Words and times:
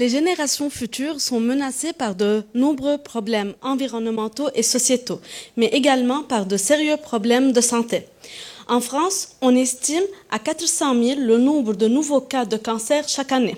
Les 0.00 0.08
générations 0.08 0.70
futures 0.70 1.20
sont 1.20 1.40
menacées 1.40 1.92
par 1.92 2.14
de 2.14 2.42
nombreux 2.54 2.96
problèmes 2.96 3.52
environnementaux 3.60 4.48
et 4.54 4.62
sociétaux, 4.62 5.20
mais 5.58 5.66
également 5.66 6.22
par 6.22 6.46
de 6.46 6.56
sérieux 6.56 6.96
problèmes 6.96 7.52
de 7.52 7.60
santé. 7.60 8.06
En 8.66 8.80
France, 8.80 9.36
on 9.42 9.54
estime 9.54 10.02
à 10.30 10.38
400 10.38 10.94
000 10.94 11.20
le 11.20 11.36
nombre 11.36 11.74
de 11.74 11.86
nouveaux 11.86 12.22
cas 12.22 12.46
de 12.46 12.56
cancer 12.56 13.06
chaque 13.10 13.30
année. 13.30 13.56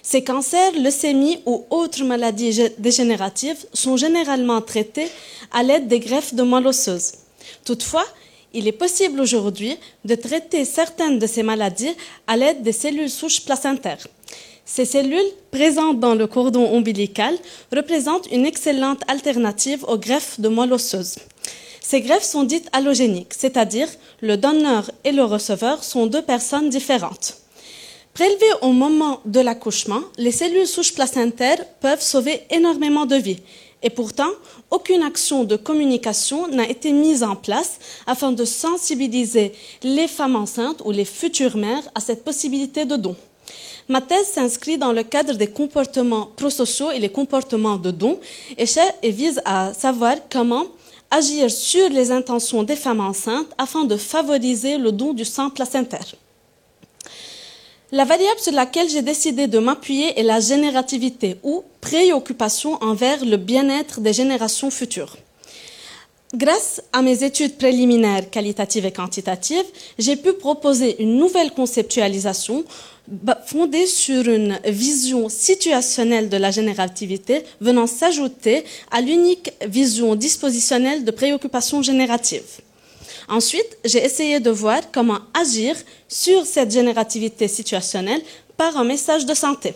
Ces 0.00 0.24
cancers, 0.24 0.72
leucémies 0.72 1.40
ou 1.44 1.66
autres 1.68 2.02
maladies 2.02 2.70
dégénératives 2.78 3.66
sont 3.74 3.98
généralement 3.98 4.62
traités 4.62 5.10
à 5.52 5.62
l'aide 5.62 5.86
des 5.86 6.00
greffes 6.00 6.32
de 6.32 6.44
moelle 6.44 6.68
osseuse. 6.68 7.12
Toutefois, 7.66 8.06
il 8.54 8.66
est 8.68 8.72
possible 8.72 9.20
aujourd'hui 9.20 9.76
de 10.06 10.14
traiter 10.14 10.64
certaines 10.64 11.18
de 11.18 11.26
ces 11.26 11.42
maladies 11.42 11.94
à 12.26 12.38
l'aide 12.38 12.62
des 12.62 12.72
cellules 12.72 13.10
souches 13.10 13.44
placentaires. 13.44 14.06
Ces 14.64 14.84
cellules, 14.84 15.20
présentes 15.50 16.00
dans 16.00 16.14
le 16.14 16.26
cordon 16.26 16.66
ombilical, 16.72 17.36
représentent 17.74 18.30
une 18.30 18.46
excellente 18.46 19.02
alternative 19.08 19.84
aux 19.88 19.98
greffes 19.98 20.40
de 20.40 20.48
moelle 20.48 20.72
osseuse. 20.72 21.16
Ces 21.80 22.00
greffes 22.00 22.24
sont 22.24 22.44
dites 22.44 22.68
allogéniques, 22.72 23.34
c'est-à-dire 23.36 23.88
le 24.20 24.36
donneur 24.36 24.90
et 25.04 25.12
le 25.12 25.24
receveur 25.24 25.82
sont 25.82 26.06
deux 26.06 26.22
personnes 26.22 26.70
différentes. 26.70 27.38
Prélevées 28.14 28.54
au 28.60 28.72
moment 28.72 29.20
de 29.24 29.40
l'accouchement, 29.40 30.02
les 30.16 30.32
cellules 30.32 30.66
souches 30.66 30.94
placentaires 30.94 31.64
peuvent 31.80 32.02
sauver 32.02 32.42
énormément 32.50 33.04
de 33.04 33.16
vies. 33.16 33.40
Et 33.82 33.90
pourtant, 33.90 34.30
aucune 34.70 35.02
action 35.02 35.42
de 35.44 35.56
communication 35.56 36.46
n'a 36.46 36.68
été 36.68 36.92
mise 36.92 37.24
en 37.24 37.34
place 37.34 37.78
afin 38.06 38.30
de 38.30 38.44
sensibiliser 38.44 39.52
les 39.82 40.06
femmes 40.06 40.36
enceintes 40.36 40.82
ou 40.84 40.92
les 40.92 41.04
futures 41.04 41.56
mères 41.56 41.88
à 41.94 42.00
cette 42.00 42.22
possibilité 42.22 42.84
de 42.84 42.96
don. 42.96 43.16
Ma 43.88 44.00
thèse 44.00 44.26
s'inscrit 44.26 44.78
dans 44.78 44.92
le 44.92 45.02
cadre 45.02 45.34
des 45.34 45.48
comportements 45.48 46.28
prosociaux 46.36 46.90
et 46.90 46.98
les 46.98 47.08
comportements 47.08 47.76
de 47.76 47.90
don 47.90 48.18
et, 48.56 49.10
vise 49.10 49.40
à 49.44 49.72
savoir 49.74 50.16
comment 50.30 50.66
agir 51.10 51.50
sur 51.50 51.88
les 51.90 52.10
intentions 52.10 52.62
des 52.62 52.76
femmes 52.76 53.00
enceintes 53.00 53.48
afin 53.58 53.84
de 53.84 53.96
favoriser 53.96 54.78
le 54.78 54.92
don 54.92 55.12
du 55.12 55.24
sang 55.24 55.50
placentaire. 55.50 56.14
La 57.90 58.06
variable 58.06 58.40
sur 58.40 58.52
laquelle 58.52 58.88
j'ai 58.88 59.02
décidé 59.02 59.46
de 59.46 59.58
m'appuyer 59.58 60.18
est 60.18 60.22
la 60.22 60.40
générativité 60.40 61.36
ou 61.42 61.62
préoccupation 61.82 62.82
envers 62.82 63.22
le 63.22 63.36
bien-être 63.36 64.00
des 64.00 64.14
générations 64.14 64.70
futures. 64.70 65.14
Grâce 66.34 66.80
à 66.94 67.02
mes 67.02 67.24
études 67.24 67.58
préliminaires 67.58 68.30
qualitatives 68.30 68.86
et 68.86 68.90
quantitatives, 68.90 69.66
j'ai 69.98 70.16
pu 70.16 70.32
proposer 70.32 71.02
une 71.02 71.18
nouvelle 71.18 71.50
conceptualisation 71.50 72.64
fondée 73.44 73.86
sur 73.86 74.26
une 74.26 74.58
vision 74.64 75.28
situationnelle 75.28 76.30
de 76.30 76.38
la 76.38 76.50
générativité 76.50 77.42
venant 77.60 77.86
s'ajouter 77.86 78.64
à 78.90 79.02
l'unique 79.02 79.52
vision 79.66 80.14
dispositionnelle 80.14 81.04
de 81.04 81.10
préoccupation 81.10 81.82
générative. 81.82 82.62
Ensuite, 83.28 83.76
j'ai 83.84 84.02
essayé 84.02 84.40
de 84.40 84.50
voir 84.50 84.90
comment 84.90 85.18
agir 85.34 85.76
sur 86.08 86.46
cette 86.46 86.70
générativité 86.70 87.46
situationnelle 87.46 88.22
par 88.56 88.78
un 88.78 88.84
message 88.84 89.26
de 89.26 89.34
santé. 89.34 89.74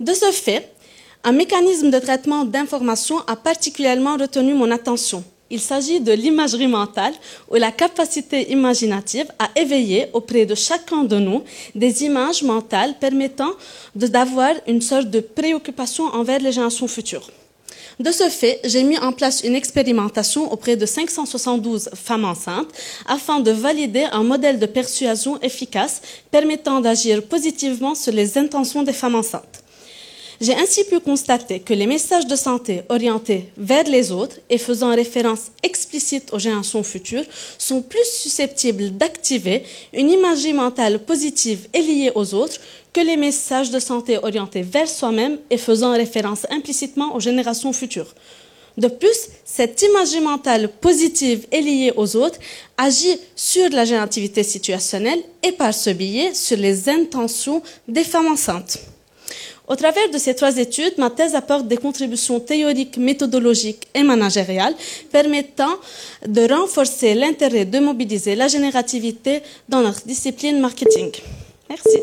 De 0.00 0.14
ce 0.14 0.32
fait, 0.32 0.72
un 1.24 1.32
mécanisme 1.32 1.90
de 1.90 1.98
traitement 1.98 2.46
d'information 2.46 3.18
a 3.26 3.36
particulièrement 3.36 4.16
retenu 4.16 4.54
mon 4.54 4.70
attention. 4.70 5.22
Il 5.52 5.60
s'agit 5.60 6.00
de 6.00 6.12
l'imagerie 6.12 6.66
mentale 6.66 7.12
ou 7.50 7.56
la 7.56 7.70
capacité 7.70 8.50
imaginative 8.50 9.26
à 9.38 9.50
éveiller 9.54 10.06
auprès 10.14 10.46
de 10.46 10.54
chacun 10.54 11.04
de 11.04 11.18
nous 11.18 11.42
des 11.74 12.04
images 12.04 12.42
mentales 12.42 12.94
permettant 12.98 13.52
d'avoir 13.94 14.54
une 14.66 14.80
sorte 14.80 15.10
de 15.10 15.20
préoccupation 15.20 16.04
envers 16.04 16.40
les 16.40 16.52
générations 16.52 16.88
futures. 16.88 17.28
De 18.00 18.10
ce 18.10 18.30
fait, 18.30 18.60
j'ai 18.64 18.82
mis 18.82 18.96
en 18.96 19.12
place 19.12 19.42
une 19.44 19.54
expérimentation 19.54 20.50
auprès 20.50 20.76
de 20.76 20.86
572 20.86 21.90
femmes 21.96 22.24
enceintes 22.24 22.72
afin 23.06 23.40
de 23.40 23.50
valider 23.50 24.06
un 24.10 24.22
modèle 24.22 24.58
de 24.58 24.64
persuasion 24.64 25.38
efficace 25.42 26.00
permettant 26.30 26.80
d'agir 26.80 27.22
positivement 27.24 27.94
sur 27.94 28.14
les 28.14 28.38
intentions 28.38 28.82
des 28.82 28.94
femmes 28.94 29.16
enceintes. 29.16 29.61
J'ai 30.42 30.56
ainsi 30.56 30.82
pu 30.82 30.98
constater 30.98 31.60
que 31.60 31.72
les 31.72 31.86
messages 31.86 32.26
de 32.26 32.34
santé 32.34 32.82
orientés 32.88 33.52
vers 33.56 33.84
les 33.84 34.10
autres 34.10 34.40
et 34.50 34.58
faisant 34.58 34.92
référence 34.92 35.52
explicite 35.62 36.32
aux 36.32 36.40
générations 36.40 36.82
futures 36.82 37.22
sont 37.58 37.80
plus 37.80 38.04
susceptibles 38.04 38.90
d'activer 38.90 39.62
une 39.92 40.10
imagerie 40.10 40.52
mentale 40.52 40.98
positive 40.98 41.68
et 41.72 41.80
liée 41.80 42.10
aux 42.16 42.34
autres 42.34 42.58
que 42.92 43.00
les 43.00 43.16
messages 43.16 43.70
de 43.70 43.78
santé 43.78 44.18
orientés 44.18 44.62
vers 44.62 44.88
soi-même 44.88 45.38
et 45.48 45.58
faisant 45.58 45.92
référence 45.92 46.44
implicitement 46.50 47.14
aux 47.14 47.20
générations 47.20 47.72
futures. 47.72 48.12
De 48.76 48.88
plus, 48.88 49.28
cette 49.44 49.80
imagerie 49.82 50.24
mentale 50.24 50.68
positive 50.68 51.46
et 51.52 51.60
liée 51.60 51.92
aux 51.96 52.16
autres 52.16 52.40
agit 52.76 53.16
sur 53.36 53.70
la 53.70 53.84
générativité 53.84 54.42
situationnelle 54.42 55.22
et 55.44 55.52
par 55.52 55.72
ce 55.72 55.90
biais 55.90 56.34
sur 56.34 56.56
les 56.56 56.88
intentions 56.88 57.62
des 57.86 58.02
femmes 58.02 58.26
enceintes. 58.32 58.80
Au 59.68 59.76
travers 59.76 60.10
de 60.10 60.18
ces 60.18 60.34
trois 60.34 60.56
études, 60.58 60.94
ma 60.98 61.08
thèse 61.08 61.34
apporte 61.34 61.68
des 61.68 61.76
contributions 61.76 62.40
théoriques, 62.40 62.96
méthodologiques 62.96 63.86
et 63.94 64.02
managériales 64.02 64.74
permettant 65.10 65.74
de 66.26 66.52
renforcer 66.52 67.14
l'intérêt 67.14 67.64
de 67.64 67.78
mobiliser 67.78 68.34
la 68.34 68.48
générativité 68.48 69.40
dans 69.68 69.80
notre 69.80 70.04
discipline 70.04 70.58
marketing. 70.60 71.12
Merci. 71.68 72.00